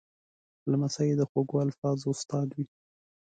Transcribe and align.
لمسی 0.71 1.09
د 1.19 1.21
خوږو 1.29 1.57
الفاظو 1.65 2.07
استاد 2.15 2.47
وي. 2.57 2.65